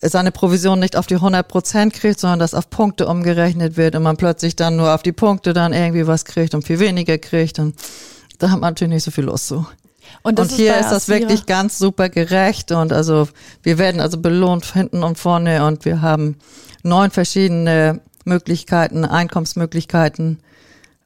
seine 0.00 0.32
Provision 0.32 0.80
nicht 0.80 0.96
auf 0.96 1.06
die 1.06 1.14
100 1.14 1.46
Prozent 1.46 1.94
kriegt, 1.94 2.18
sondern 2.18 2.40
das 2.40 2.54
auf 2.54 2.70
Punkte 2.70 3.06
umgerechnet 3.06 3.76
wird 3.76 3.94
und 3.94 4.02
man 4.02 4.16
plötzlich 4.16 4.56
dann 4.56 4.76
nur 4.76 4.94
auf 4.94 5.02
die 5.02 5.12
Punkte 5.12 5.52
dann 5.52 5.72
irgendwie 5.72 6.06
was 6.06 6.24
kriegt 6.24 6.54
und 6.54 6.66
viel 6.66 6.80
weniger 6.80 7.18
kriegt 7.18 7.58
und 7.58 7.76
da 8.38 8.50
hat 8.50 8.60
man 8.60 8.70
natürlich 8.70 8.94
nicht 8.94 9.04
so 9.04 9.10
viel 9.12 9.24
Lust 9.24 9.46
zu. 9.46 9.64
Und, 10.22 10.40
und 10.40 10.50
hier 10.50 10.76
ist 10.78 10.90
das 10.90 11.08
wirklich 11.08 11.46
ganz 11.46 11.78
super 11.78 12.08
gerecht 12.08 12.72
und 12.72 12.92
also 12.92 13.28
wir 13.62 13.78
werden 13.78 14.00
also 14.00 14.18
belohnt 14.18 14.64
hinten 14.64 15.04
und 15.04 15.18
vorne 15.18 15.64
und 15.64 15.84
wir 15.84 16.00
haben 16.00 16.36
neun 16.82 17.10
verschiedene 17.10 18.00
Möglichkeiten, 18.24 19.04
Einkommensmöglichkeiten 19.04 20.40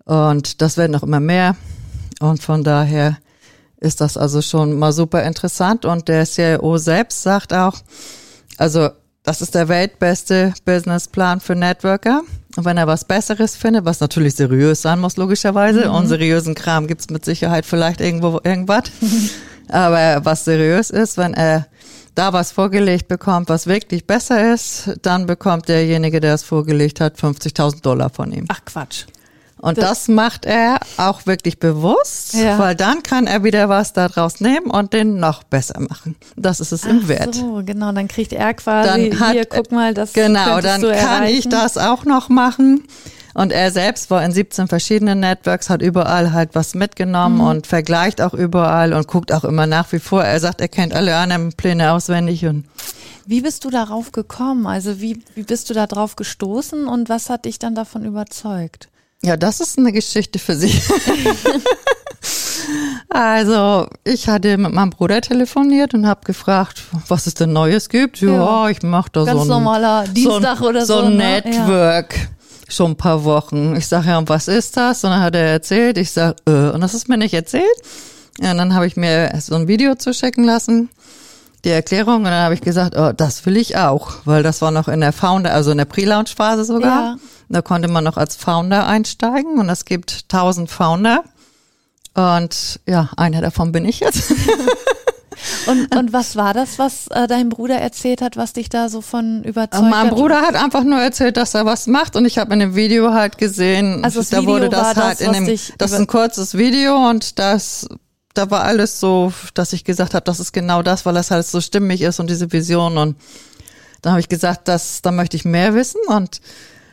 und 0.04 0.62
das 0.62 0.76
werden 0.76 0.96
auch 0.96 1.02
immer 1.02 1.20
mehr 1.20 1.56
und 2.20 2.42
von 2.42 2.64
daher 2.64 3.18
ist 3.78 4.00
das 4.00 4.16
also 4.16 4.42
schon 4.42 4.78
mal 4.78 4.92
super 4.92 5.22
interessant 5.22 5.84
und 5.84 6.08
der 6.08 6.24
CIO 6.24 6.78
selbst 6.78 7.22
sagt 7.22 7.52
auch, 7.52 7.74
also 8.56 8.90
das 9.22 9.42
ist 9.42 9.54
der 9.54 9.68
weltbeste 9.68 10.54
Businessplan 10.64 11.40
für 11.40 11.56
Networker. 11.56 12.22
Und 12.56 12.64
wenn 12.64 12.78
er 12.78 12.86
was 12.86 13.04
Besseres 13.04 13.56
findet, 13.56 13.84
was 13.84 14.00
natürlich 14.00 14.34
seriös 14.34 14.80
sein 14.82 15.00
muss, 15.00 15.16
logischerweise, 15.16 15.88
mhm. 15.88 15.94
unseriösen 15.94 16.54
Kram 16.54 16.86
gibt's 16.86 17.10
mit 17.10 17.24
Sicherheit 17.24 17.66
vielleicht 17.66 18.00
irgendwo 18.00 18.40
irgendwas. 18.44 18.84
Aber 19.68 20.24
was 20.24 20.44
seriös 20.44 20.90
ist, 20.90 21.18
wenn 21.18 21.34
er 21.34 21.66
da 22.14 22.32
was 22.32 22.52
vorgelegt 22.52 23.08
bekommt, 23.08 23.48
was 23.48 23.66
wirklich 23.66 24.06
besser 24.06 24.54
ist, 24.54 24.92
dann 25.02 25.26
bekommt 25.26 25.68
derjenige, 25.68 26.20
der 26.20 26.34
es 26.34 26.44
vorgelegt 26.44 27.00
hat, 27.00 27.18
50.000 27.18 27.82
Dollar 27.82 28.10
von 28.10 28.32
ihm. 28.32 28.46
Ach 28.48 28.64
Quatsch. 28.64 29.06
Und 29.66 29.78
das, 29.78 29.84
das, 29.84 30.08
macht 30.08 30.46
er 30.46 30.78
auch 30.96 31.26
wirklich 31.26 31.58
bewusst, 31.58 32.34
ja. 32.34 32.56
weil 32.56 32.76
dann 32.76 33.02
kann 33.02 33.26
er 33.26 33.42
wieder 33.42 33.68
was 33.68 33.92
daraus 33.92 34.40
nehmen 34.40 34.70
und 34.70 34.92
den 34.92 35.18
noch 35.18 35.42
besser 35.42 35.80
machen. 35.80 36.14
Das 36.36 36.60
ist 36.60 36.70
es 36.70 36.84
Ach 36.84 36.90
im 36.90 37.08
Wert. 37.08 37.34
So, 37.34 37.62
genau, 37.64 37.90
dann 37.90 38.06
kriegt 38.06 38.32
er 38.32 38.54
quasi, 38.54 39.10
dann 39.10 39.18
hat, 39.18 39.32
hier, 39.32 39.44
guck 39.44 39.72
mal, 39.72 39.92
das 39.92 40.12
Genau, 40.12 40.60
dann 40.60 40.82
kann 40.82 40.90
erreichen. 40.92 41.38
ich 41.38 41.48
das 41.48 41.78
auch 41.78 42.04
noch 42.04 42.28
machen. 42.28 42.84
Und 43.34 43.50
er 43.50 43.72
selbst 43.72 44.08
war 44.08 44.24
in 44.24 44.30
17 44.30 44.68
verschiedenen 44.68 45.18
Networks, 45.18 45.68
hat 45.68 45.82
überall 45.82 46.32
halt 46.32 46.50
was 46.54 46.74
mitgenommen 46.76 47.38
mhm. 47.38 47.48
und 47.48 47.66
vergleicht 47.66 48.22
auch 48.22 48.34
überall 48.34 48.92
und 48.92 49.08
guckt 49.08 49.32
auch 49.32 49.44
immer 49.44 49.66
nach 49.66 49.90
wie 49.90 49.98
vor. 49.98 50.22
Er 50.22 50.38
sagt, 50.38 50.60
er 50.60 50.68
kennt 50.68 50.94
alle 50.94 51.16
anderen 51.16 51.52
Pläne 51.54 51.90
auswendig 51.90 52.46
und 52.46 52.66
wie 53.26 53.40
bist 53.40 53.64
du 53.64 53.70
darauf 53.70 54.12
gekommen? 54.12 54.68
Also 54.68 55.00
wie, 55.00 55.24
wie 55.34 55.42
bist 55.42 55.68
du 55.68 55.74
da 55.74 55.88
drauf 55.88 56.14
gestoßen 56.14 56.86
und 56.86 57.08
was 57.08 57.28
hat 57.28 57.46
dich 57.46 57.58
dann 57.58 57.74
davon 57.74 58.04
überzeugt? 58.04 58.88
Ja, 59.26 59.36
das 59.36 59.58
ist 59.58 59.76
eine 59.76 59.90
Geschichte 59.90 60.38
für 60.38 60.54
sich. 60.54 60.80
also, 63.08 63.88
ich 64.04 64.28
hatte 64.28 64.56
mit 64.56 64.72
meinem 64.72 64.90
Bruder 64.90 65.20
telefoniert 65.20 65.94
und 65.94 66.06
habe 66.06 66.20
gefragt, 66.24 66.84
was 67.08 67.26
es 67.26 67.34
denn 67.34 67.52
Neues 67.52 67.88
gibt. 67.88 68.20
Ja, 68.20 68.28
ja. 68.28 68.68
ich 68.68 68.84
mache 68.84 69.10
da 69.10 69.24
Ganz 69.24 69.36
so 69.36 69.42
ein 69.42 69.48
normaler 69.48 70.04
Dienstag 70.06 70.58
so 70.58 70.68
oder 70.68 70.86
so. 70.86 71.00
So 71.00 71.06
ein 71.06 71.16
ne? 71.16 71.42
Network. 71.44 72.16
Ja. 72.16 72.24
Schon 72.68 72.92
ein 72.92 72.96
paar 72.96 73.24
Wochen. 73.24 73.74
Ich 73.74 73.88
sage 73.88 74.10
ja, 74.10 74.18
und 74.18 74.28
was 74.28 74.46
ist 74.46 74.76
das? 74.76 75.02
Und 75.02 75.10
dann 75.10 75.20
hat 75.20 75.34
er 75.34 75.42
erzählt. 75.42 75.98
Ich 75.98 76.12
sage, 76.12 76.36
äh, 76.46 76.70
und 76.70 76.80
das 76.80 76.94
ist 76.94 77.08
mir 77.08 77.18
nicht 77.18 77.34
erzählt. 77.34 77.64
Und 78.38 78.56
dann 78.56 78.76
habe 78.76 78.86
ich 78.86 78.96
mir 78.96 79.32
so 79.40 79.56
ein 79.56 79.66
Video 79.66 79.96
zuschicken 79.96 80.44
lassen 80.44 80.88
die 81.64 81.70
Erklärung 81.70 82.18
und 82.18 82.24
dann 82.24 82.44
habe 82.44 82.54
ich 82.54 82.60
gesagt, 82.60 82.96
oh, 82.96 83.10
das 83.12 83.44
will 83.44 83.56
ich 83.56 83.76
auch, 83.76 84.12
weil 84.24 84.44
das 84.44 84.62
war 84.62 84.70
noch 84.70 84.86
in 84.86 85.00
der 85.00 85.12
Founder, 85.12 85.52
also 85.52 85.72
in 85.72 85.78
der 85.78 85.84
Pre-Launch-Phase 85.84 86.64
sogar. 86.64 87.02
Ja. 87.02 87.16
Da 87.48 87.62
konnte 87.62 87.88
man 87.88 88.04
noch 88.04 88.16
als 88.16 88.36
Founder 88.36 88.86
einsteigen 88.86 89.58
und 89.58 89.68
es 89.68 89.84
gibt 89.84 90.24
1000 90.30 90.70
Founder. 90.70 91.24
Und 92.14 92.80
ja, 92.86 93.10
einer 93.16 93.40
davon 93.40 93.72
bin 93.72 93.84
ich 93.84 94.00
jetzt. 94.00 94.30
und, 95.66 95.94
und 95.94 96.12
was 96.12 96.34
war 96.34 96.54
das, 96.54 96.78
was 96.78 97.08
äh, 97.08 97.26
dein 97.26 97.50
Bruder 97.50 97.76
erzählt 97.76 98.22
hat, 98.22 98.36
was 98.36 98.54
dich 98.54 98.68
da 98.68 98.88
so 98.88 99.00
von 99.00 99.44
überzeugt 99.44 99.84
hat? 99.84 99.90
Mein 99.90 100.08
Bruder 100.10 100.40
hat 100.40 100.56
einfach 100.56 100.82
nur 100.82 100.98
erzählt, 100.98 101.36
dass 101.36 101.54
er 101.54 101.66
was 101.66 101.86
macht 101.86 102.16
und 102.16 102.24
ich 102.24 102.38
habe 102.38 102.52
in 102.54 102.60
dem 102.60 102.74
Video 102.74 103.12
halt 103.12 103.38
gesehen, 103.38 104.02
also 104.02 104.20
das 104.20 104.30
da 104.30 104.38
Video 104.38 104.54
wurde 104.54 104.68
das 104.70 104.96
halt 104.96 105.20
das, 105.20 105.20
in 105.20 105.32
dem, 105.32 105.58
das 105.78 105.92
ist 105.92 105.98
ein 105.98 106.06
kurzes 106.06 106.56
Video 106.56 107.08
und 107.10 107.38
das 107.38 107.86
da 108.32 108.50
war 108.50 108.64
alles 108.64 109.00
so, 109.00 109.32
dass 109.54 109.72
ich 109.72 109.84
gesagt 109.84 110.14
habe, 110.14 110.24
das 110.24 110.40
ist 110.40 110.52
genau 110.52 110.82
das, 110.82 111.06
weil 111.06 111.14
das 111.14 111.30
halt 111.30 111.46
so 111.46 111.60
stimmig 111.60 112.02
ist 112.02 112.20
und 112.20 112.28
diese 112.28 112.52
Vision 112.52 112.98
und 112.98 113.16
dann 114.02 114.12
habe 114.12 114.20
ich 114.20 114.28
gesagt, 114.28 114.68
das, 114.68 115.02
da 115.02 115.10
möchte 115.10 115.36
ich 115.36 115.44
mehr 115.44 115.74
wissen 115.74 116.00
und 116.08 116.40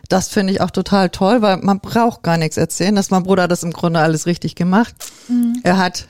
das 0.09 0.27
finde 0.27 0.53
ich 0.53 0.61
auch 0.61 0.71
total 0.71 1.09
toll, 1.09 1.41
weil 1.41 1.57
man 1.57 1.79
braucht 1.79 2.23
gar 2.23 2.37
nichts 2.37 2.57
erzählen. 2.57 2.95
Das 2.95 3.09
mein 3.09 3.23
Bruder 3.23 3.43
hat 3.43 3.51
das 3.51 3.63
im 3.63 3.71
Grunde 3.71 3.99
alles 3.99 4.25
richtig 4.25 4.55
gemacht. 4.55 4.93
Mhm. 5.27 5.59
Er 5.63 5.77
hat 5.77 6.07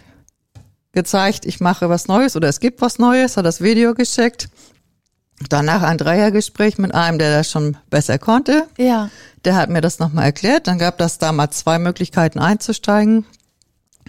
gezeigt, 0.92 1.46
ich 1.46 1.60
mache 1.60 1.90
was 1.90 2.08
Neues 2.08 2.36
oder 2.36 2.50
es 2.50 2.60
gibt 2.60 2.82
was 2.82 3.00
Neues, 3.00 3.38
hat 3.38 3.46
das 3.46 3.62
Video 3.62 3.94
geschickt. 3.94 4.50
Danach 5.50 5.82
ein 5.82 5.98
Dreiergespräch 5.98 6.78
mit 6.78 6.94
einem, 6.94 7.20
der 7.20 7.38
das 7.38 7.50
schon 7.50 7.78
besser 7.90 8.20
konnte. 8.20 8.68
Ja. 8.78 9.10
Der 9.46 9.56
hat 9.56 9.70
mir 9.70 9.82
das 9.82 10.00
nochmal 10.00 10.26
erklärt. 10.26 10.68
Dann 10.68 10.78
gab 10.78 10.98
das 10.98 11.18
damals 11.18 11.58
zwei 11.58 11.80
Möglichkeiten 11.80 12.40
einzusteigen. 12.40 13.26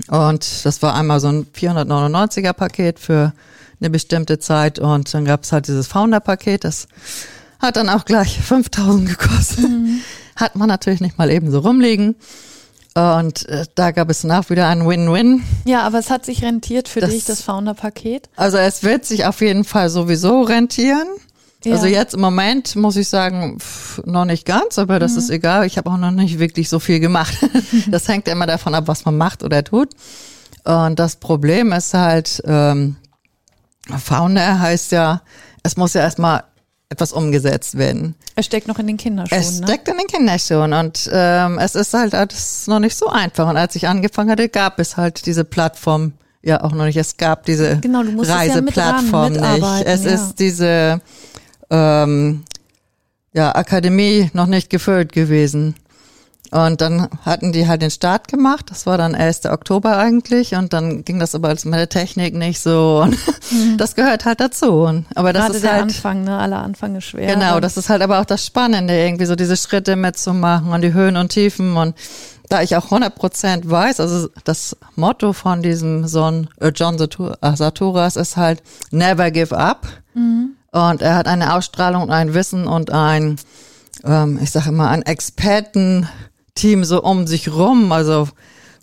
Und 0.09 0.65
das 0.65 0.83
war 0.83 0.95
einmal 0.95 1.21
so 1.21 1.29
ein 1.29 1.47
499er 1.47 2.53
Paket 2.53 2.99
für 2.99 3.33
eine 3.81 3.91
bestimmte 3.91 4.39
Zeit 4.39 4.79
und 4.79 5.13
dann 5.13 5.25
gab 5.25 5.45
es 5.45 5.53
halt 5.53 5.69
dieses 5.69 5.87
Founder-Paket, 5.89 6.65
das 6.65 6.89
hat 7.65 7.77
dann 7.77 7.89
auch 7.89 8.05
gleich 8.05 8.39
5000 8.41 9.09
gekostet. 9.09 9.69
Mhm. 9.69 10.01
Hat 10.37 10.57
man 10.57 10.69
natürlich 10.69 11.01
nicht 11.01 11.17
mal 11.17 11.31
eben 11.31 11.51
so 11.51 11.61
rumliegen. 11.61 12.17
Und 12.95 13.49
äh, 13.49 13.67
da 13.75 13.91
gab 13.91 14.11
es 14.11 14.23
nach 14.23 14.51
wieder 14.51 14.69
ein 14.69 14.87
Win-Win. 14.87 15.43
Ja, 15.65 15.83
aber 15.83 15.99
es 15.99 16.11
hat 16.11 16.25
sich 16.25 16.43
rentiert 16.45 16.89
für 16.89 17.01
das, 17.01 17.11
dich, 17.11 17.25
das 17.25 17.43
Founder-Paket? 17.43 18.29
Also 18.37 18.57
es 18.59 18.85
wird 18.85 19.05
sich 19.05 19.27
auf 19.27 19.41
jeden 19.41 19.65
Fall 19.65 19.91
sowieso 19.91 20.43
rentieren. 20.43 21.09
Ja. 21.65 21.73
Also 21.73 21.87
jetzt 21.87 22.15
im 22.15 22.21
Moment 22.21 22.77
muss 22.77 22.97
ich 22.97 23.09
sagen, 23.09 23.59
pff, 23.59 24.03
noch 24.05 24.27
nicht 24.27 24.45
ganz, 24.45 24.79
aber 24.79 25.01
das 25.01 25.13
mhm. 25.13 25.19
ist 25.19 25.31
egal. 25.31 25.67
Ich 25.67 25.77
habe 25.77 25.91
auch 25.91 25.97
noch 25.97 26.13
nicht 26.13 26.39
wirklich 26.39 26.69
so 26.69 26.79
viel 26.79 27.01
gemacht. 27.01 27.35
das 27.89 28.07
hängt 28.07 28.29
immer 28.29 28.47
davon 28.47 28.75
ab, 28.75 28.85
was 28.87 29.05
man 29.05 29.17
macht 29.17 29.43
oder 29.43 29.65
tut. 29.65 29.91
Und 30.65 30.99
das 30.99 31.17
Problem 31.17 31.73
ist 31.73 31.95
halt, 31.95 32.43
ähm, 32.47 32.97
Founder 33.89 34.61
heißt 34.61 34.93
ja, 34.93 35.23
es 35.63 35.77
muss 35.77 35.95
ja 35.95 36.03
erstmal 36.03 36.45
etwas 36.89 37.13
umgesetzt 37.13 37.77
werden. 37.77 38.15
Es 38.37 38.47
steckt 38.47 38.69
noch 38.69 38.79
in 38.79 38.87
den 38.87 38.97
Kinderschuhen. 38.97 39.41
Es 39.41 39.61
ne? 39.61 39.67
steckt 39.67 39.89
in 39.89 39.97
den 39.97 40.07
Kinderschuhen 40.07 40.73
und 40.73 41.11
ähm, 41.13 41.59
es 41.59 41.75
ist 41.75 41.95
halt 41.95 42.15
alles 42.15 42.67
noch 42.67 42.79
nicht 42.79 42.97
so 42.97 43.09
einfach. 43.09 43.49
Und 43.49 43.57
als 43.57 43.75
ich 43.77 43.89
angefangen 43.89 44.31
hatte, 44.31 44.49
gab 44.49 44.79
es 44.79 44.97
halt 44.97 45.27
diese 45.27 45.45
Plattform 45.45 46.13
ja 46.43 46.63
auch 46.63 46.73
noch 46.73 46.85
nicht. 46.85 46.97
Es 46.97 47.17
gab 47.17 47.45
diese 47.45 47.79
genau, 47.81 48.03
Reiseplattform 48.03 49.35
ja 49.35 49.55
nicht. 49.55 49.87
Es 49.87 50.05
ja. 50.05 50.11
ist 50.11 50.35
diese 50.39 51.01
ähm, 51.71 52.45
ja, 53.33 53.55
Akademie 53.55 54.31
noch 54.33 54.47
nicht 54.47 54.71
gefüllt 54.71 55.13
gewesen. 55.13 55.75
Und 56.55 56.81
dann 56.81 57.09
hatten 57.27 57.51
die 57.51 57.67
halt 57.67 57.83
den 57.83 57.91
Start 57.91 58.29
gemacht. 58.29 58.67
Das 58.71 58.87
war 58.87 58.97
dann 58.97 59.17
1. 59.17 59.47
Oktober 59.47 59.99
eigentlich. 59.99 60.55
Und 60.55 60.73
dann 60.73 61.05
ging 61.05 61.19
das 61.19 61.35
aber 61.35 61.49
als 61.49 61.65
mit 61.65 61.75
der 61.75 61.89
Technik 61.89 62.33
nicht 62.33 62.61
so. 62.61 63.01
Und 63.03 63.19
mhm. 63.51 63.77
das 63.77 63.97
gehört 63.97 64.25
halt 64.25 64.39
dazu. 64.39 64.83
Und, 64.83 65.07
aber 65.17 65.33
das 65.33 65.47
Gerade 65.47 65.55
ist 65.57 65.65
der 65.65 65.73
halt. 65.73 65.83
Anfang, 65.83 66.23
ne? 66.23 66.39
Aller 66.39 66.63
Anfang 66.63 66.95
ist 66.95 67.07
schwer. 67.07 67.35
Genau, 67.35 67.59
das 67.59 67.77
ist 67.77 67.89
halt 67.89 68.03
aber 68.03 68.21
auch 68.21 68.25
das 68.25 68.47
Spannende, 68.47 68.97
irgendwie 68.97 69.25
so 69.25 69.35
diese 69.35 69.57
Schritte 69.57 69.97
mitzumachen 69.97 70.71
und 70.71 70.83
die 70.83 70.93
Höhen 70.93 71.17
und 71.17 71.31
Tiefen. 71.31 71.77
Und 71.77 71.97
da 72.49 72.63
ich 72.63 72.77
auch 72.77 72.85
100 72.85 73.17
Prozent 73.17 73.69
weiß, 73.69 73.99
also 73.99 74.29
das 74.45 74.77
Motto 74.95 75.33
von 75.33 75.61
diesem 75.61 76.07
Sohn 76.07 76.47
äh, 76.61 76.69
John 76.69 76.97
äh, 77.01 77.57
Saturas 77.57 78.15
ist 78.15 78.37
halt 78.37 78.63
never 78.93 79.33
give 79.33 79.57
up. 79.57 79.89
Mhm. 80.15 80.51
Und 80.71 81.03
er 81.03 81.17
hat 81.17 81.27
eine 81.27 81.55
Ausstrahlung 81.55 82.05
und 82.05 82.11
ein 82.11 82.33
Wissen 82.33 82.69
und 82.69 82.93
ein, 82.93 83.41
ähm, 84.05 84.39
ich 84.41 84.53
sage 84.53 84.69
immer, 84.69 84.91
ein 84.91 85.03
Expertenteam 86.55 86.85
so 86.85 87.03
um 87.03 87.27
sich 87.27 87.53
rum. 87.53 87.93
Also 87.93 88.29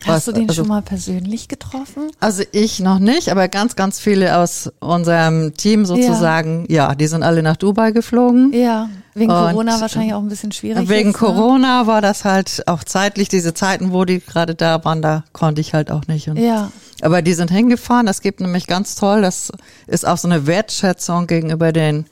Hast 0.04 0.08
was, 0.08 0.26
du 0.26 0.32
den 0.34 0.50
also, 0.50 0.62
schon 0.62 0.68
mal 0.68 0.82
persönlich 0.82 1.48
getroffen? 1.48 2.12
Also 2.20 2.44
ich 2.52 2.80
noch 2.80 2.98
nicht, 2.98 3.30
aber 3.30 3.48
ganz, 3.48 3.76
ganz 3.76 4.00
viele 4.00 4.38
aus 4.38 4.72
unserem 4.80 5.56
Team 5.56 5.86
sozusagen, 5.86 6.66
ja, 6.70 6.90
ja 6.90 6.96
die 6.96 7.06
sind 7.06 7.22
alle 7.22 7.44
nach 7.44 7.56
Dubai 7.56 7.92
geflogen. 7.92 8.52
Ja, 8.52 8.90
wegen 9.14 9.30
und 9.30 9.38
Corona 9.38 9.80
wahrscheinlich 9.80 10.16
auch 10.16 10.22
ein 10.22 10.28
bisschen 10.28 10.52
schwierig. 10.52 10.90
Wegen 10.90 11.12
jetzt, 11.12 11.22
ne? 11.22 11.28
Corona 11.28 11.86
war 11.86 12.02
das 12.02 12.26
halt 12.26 12.64
auch 12.66 12.84
zeitlich, 12.84 13.30
diese 13.30 13.54
Zeiten, 13.54 13.94
wo 13.94 14.04
die 14.04 14.20
gerade 14.20 14.56
da 14.56 14.84
waren, 14.84 15.04
da 15.04 15.24
konnte 15.34 15.62
ich 15.62 15.76
halt 15.76 15.92
auch 15.92 16.08
nicht. 16.08 16.30
Und 16.30 16.38
ja. 16.38 16.72
Aber 17.04 17.22
die 17.22 17.34
sind 17.34 17.52
hingefahren, 17.52 18.08
das 18.08 18.22
gibt 18.22 18.40
nämlich 18.40 18.66
ganz 18.66 18.96
toll, 18.96 19.22
das 19.22 19.52
ist 19.86 20.08
auch 20.08 20.18
so 20.18 20.28
eine 20.28 20.48
Wertschätzung 20.48 21.28
gegenüber 21.28 21.72
den 21.72 22.06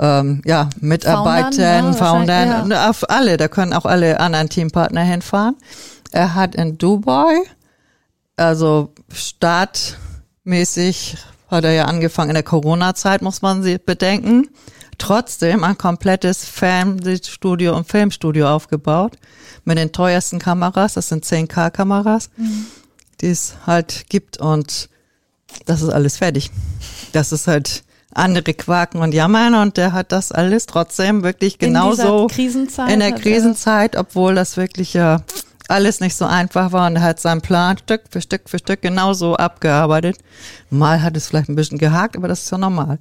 ähm, 0.00 0.42
ja, 0.44 0.68
Mitarbeitern, 0.80 1.94
Foundern, 1.94 2.48
ja, 2.48 2.64
ne, 2.64 2.88
auf 2.88 3.08
alle, 3.08 3.36
da 3.36 3.46
können 3.48 3.72
auch 3.72 3.84
alle 3.84 4.18
anderen 4.18 4.48
Teampartner 4.48 5.02
hinfahren. 5.02 5.56
Er 6.10 6.34
hat 6.34 6.56
in 6.56 6.78
Dubai, 6.78 7.42
also 8.36 8.92
startmäßig 9.12 11.18
hat 11.48 11.64
er 11.64 11.72
ja 11.72 11.84
angefangen 11.84 12.30
in 12.30 12.34
der 12.34 12.42
Corona-Zeit, 12.42 13.22
muss 13.22 13.42
man 13.42 13.62
sie 13.62 13.78
bedenken. 13.78 14.48
Trotzdem 14.98 15.64
ein 15.64 15.78
komplettes 15.78 16.44
Fernsehstudio 16.44 17.76
und 17.76 17.88
Filmstudio 17.88 18.48
aufgebaut 18.48 19.16
mit 19.64 19.78
den 19.78 19.92
teuersten 19.92 20.38
Kameras, 20.38 20.94
das 20.94 21.08
sind 21.08 21.24
10K-Kameras. 21.24 22.30
Mhm 22.36 22.66
die 23.20 23.28
es 23.28 23.54
halt 23.66 24.06
gibt 24.08 24.38
und 24.38 24.88
das 25.66 25.82
ist 25.82 25.90
alles 25.90 26.16
fertig. 26.16 26.50
Das 27.12 27.32
ist 27.32 27.46
halt 27.46 27.84
andere 28.12 28.54
quaken 28.54 29.00
und 29.00 29.12
jammern 29.12 29.54
und 29.54 29.76
der 29.76 29.92
hat 29.92 30.12
das 30.12 30.32
alles 30.32 30.66
trotzdem 30.66 31.22
wirklich 31.22 31.58
genauso 31.58 32.22
in, 32.22 32.28
Krisenzeit 32.28 32.90
in 32.90 33.00
der 33.00 33.12
Krisenzeit, 33.12 33.96
obwohl 33.96 34.34
das 34.34 34.56
wirklich 34.56 34.94
ja 34.94 35.22
alles 35.68 36.00
nicht 36.00 36.16
so 36.16 36.24
einfach 36.24 36.72
war 36.72 36.88
und 36.88 36.96
er 36.96 37.02
hat 37.02 37.20
seinen 37.20 37.40
Plan 37.40 37.78
Stück 37.78 38.02
für 38.10 38.20
Stück 38.20 38.48
für 38.48 38.58
Stück 38.58 38.82
genauso 38.82 39.36
abgearbeitet. 39.36 40.18
Mal 40.70 41.02
hat 41.02 41.16
es 41.16 41.28
vielleicht 41.28 41.48
ein 41.48 41.54
bisschen 41.54 41.78
gehakt, 41.78 42.16
aber 42.16 42.26
das 42.26 42.42
ist 42.42 42.50
ja 42.50 42.58
normal. 42.58 42.98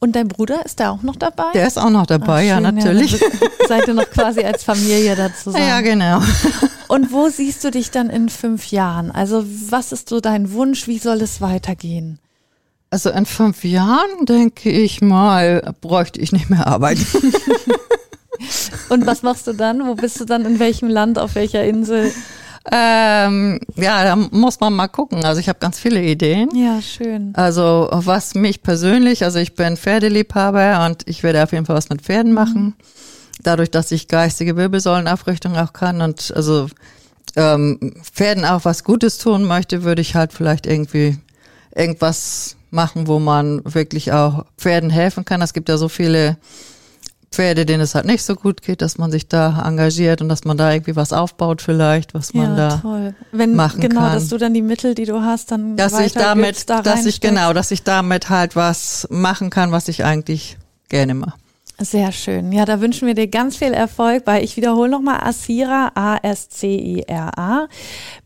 Und 0.00 0.14
dein 0.14 0.28
Bruder 0.28 0.64
ist 0.64 0.78
da 0.78 0.90
auch 0.90 1.02
noch 1.02 1.16
dabei? 1.16 1.50
Der 1.54 1.66
ist 1.66 1.76
auch 1.76 1.90
noch 1.90 2.06
dabei, 2.06 2.42
Ach, 2.44 2.48
ja, 2.48 2.60
natürlich. 2.60 3.18
Ja, 3.18 3.26
seid 3.68 3.88
ihr 3.88 3.94
noch 3.94 4.08
quasi 4.10 4.42
als 4.42 4.62
Familie 4.62 5.16
da 5.16 5.34
zusammen? 5.34 5.66
Ja, 5.66 5.80
genau. 5.80 6.20
Und 6.88 7.12
wo 7.12 7.28
siehst 7.28 7.64
du 7.64 7.70
dich 7.70 7.90
dann 7.90 8.08
in 8.08 8.28
fünf 8.28 8.70
Jahren? 8.70 9.10
Also, 9.10 9.44
was 9.70 9.90
ist 9.90 10.08
so 10.08 10.20
dein 10.20 10.52
Wunsch? 10.52 10.86
Wie 10.86 10.98
soll 10.98 11.20
es 11.20 11.40
weitergehen? 11.40 12.20
Also, 12.90 13.10
in 13.10 13.26
fünf 13.26 13.64
Jahren, 13.64 14.24
denke 14.24 14.70
ich 14.70 15.00
mal, 15.00 15.74
bräuchte 15.80 16.20
ich 16.20 16.32
nicht 16.32 16.48
mehr 16.48 16.66
arbeiten. 16.66 17.06
Und 18.88 19.06
was 19.06 19.22
machst 19.22 19.46
du 19.46 19.52
dann? 19.52 19.86
Wo 19.86 19.94
bist 19.94 20.20
du 20.20 20.24
dann? 20.24 20.46
In 20.46 20.58
welchem 20.58 20.88
Land? 20.88 21.18
Auf 21.18 21.34
welcher 21.34 21.64
Insel? 21.64 22.12
Ähm, 22.70 23.60
ja, 23.76 24.04
da 24.04 24.16
muss 24.16 24.60
man 24.60 24.74
mal 24.74 24.88
gucken. 24.88 25.24
Also 25.24 25.40
ich 25.40 25.48
habe 25.48 25.58
ganz 25.58 25.78
viele 25.78 26.02
Ideen. 26.02 26.54
Ja, 26.54 26.82
schön. 26.82 27.32
Also 27.34 27.88
was 27.90 28.34
mich 28.34 28.62
persönlich, 28.62 29.24
also 29.24 29.38
ich 29.38 29.54
bin 29.54 29.76
Pferdeliebhaber 29.76 30.84
und 30.86 31.08
ich 31.08 31.22
werde 31.22 31.42
auf 31.42 31.52
jeden 31.52 31.64
Fall 31.64 31.76
was 31.76 31.88
mit 31.88 32.02
Pferden 32.02 32.32
machen. 32.32 32.62
Mhm. 32.62 32.74
Dadurch, 33.42 33.70
dass 33.70 33.90
ich 33.90 34.08
geistige 34.08 34.56
Wirbelsäulenaufrichtung 34.56 35.56
auch 35.56 35.72
kann 35.72 36.02
und 36.02 36.32
also 36.34 36.68
ähm, 37.36 37.94
Pferden 38.02 38.44
auch 38.44 38.64
was 38.64 38.84
Gutes 38.84 39.18
tun 39.18 39.44
möchte, 39.44 39.84
würde 39.84 40.02
ich 40.02 40.14
halt 40.14 40.32
vielleicht 40.32 40.66
irgendwie 40.66 41.16
irgendwas 41.74 42.56
machen, 42.70 43.06
wo 43.06 43.18
man 43.18 43.62
wirklich 43.64 44.12
auch 44.12 44.44
Pferden 44.56 44.90
helfen 44.90 45.24
kann. 45.24 45.42
Es 45.42 45.52
gibt 45.52 45.68
ja 45.68 45.78
so 45.78 45.88
viele 45.88 46.36
Pferde, 47.30 47.66
denen 47.66 47.82
es 47.82 47.94
halt 47.94 48.06
nicht 48.06 48.22
so 48.22 48.34
gut 48.34 48.62
geht, 48.62 48.80
dass 48.80 48.96
man 48.96 49.10
sich 49.10 49.28
da 49.28 49.62
engagiert 49.66 50.22
und 50.22 50.28
dass 50.28 50.44
man 50.44 50.56
da 50.56 50.72
irgendwie 50.72 50.96
was 50.96 51.12
aufbaut 51.12 51.60
vielleicht, 51.60 52.14
was 52.14 52.32
man 52.32 52.56
ja, 52.56 52.68
da 52.68 52.76
toll. 52.78 53.14
Wenn, 53.32 53.54
machen 53.54 53.80
genau, 53.80 54.00
kann. 54.00 54.14
dass 54.14 54.28
du 54.28 54.38
dann 54.38 54.54
die 54.54 54.62
Mittel, 54.62 54.94
die 54.94 55.04
du 55.04 55.20
hast, 55.20 55.50
dann 55.50 55.76
dass 55.76 55.98
ich 56.00 56.14
damit, 56.14 56.70
da 56.70 56.80
dass 56.80 57.04
ich 57.04 57.20
genau, 57.20 57.52
dass 57.52 57.70
ich 57.70 57.82
damit 57.82 58.30
halt 58.30 58.56
was 58.56 59.06
machen 59.10 59.50
kann, 59.50 59.72
was 59.72 59.88
ich 59.88 60.04
eigentlich 60.04 60.56
gerne 60.88 61.14
mache. 61.14 61.38
Sehr 61.80 62.10
schön. 62.10 62.50
Ja, 62.50 62.64
da 62.64 62.80
wünschen 62.80 63.06
wir 63.06 63.14
dir 63.14 63.28
ganz 63.28 63.56
viel 63.56 63.72
Erfolg 63.72 64.24
bei, 64.24 64.42
ich 64.42 64.56
wiederhole 64.56 64.90
nochmal, 64.90 65.20
Asira, 65.22 65.92
A-S-C-I-R-A. 65.94 67.68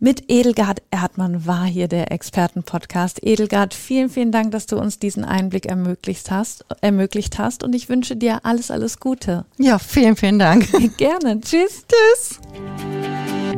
Mit 0.01 0.31
Edelgard 0.31 0.81
Erdmann 0.91 1.47
war 1.47 1.67
hier 1.67 1.87
der 1.87 2.11
Expertenpodcast. 2.13 3.23
Edelgard, 3.23 3.75
vielen, 3.75 4.09
vielen 4.09 4.33
Dank, 4.33 4.53
dass 4.53 4.67
du 4.67 4.79
uns 4.79 4.99
diesen 4.99 5.25
Einblick 5.25 5.67
ermöglicht 5.67 6.31
hast, 6.31 6.65
ermöglicht 6.81 7.39
hast 7.39 7.63
und 7.63 7.75
ich 7.75 7.91
wünsche 7.91 8.17
dir 8.17 8.41
alles, 8.45 8.71
alles 8.71 9.01
Gute. 9.01 9.45
Ja, 9.59 9.79
vielen, 9.79 10.17
vielen 10.17 10.39
Dank. 10.39 10.67
Gerne. 10.97 11.39
Tschüss. 11.41 11.85
Tschüss. 11.87 12.41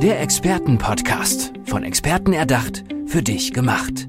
Der 0.02 0.20
Expertenpodcast. 0.20 1.52
Von 1.66 1.84
Experten 1.84 2.32
erdacht, 2.32 2.82
für 3.06 3.22
dich 3.22 3.52
gemacht. 3.52 4.08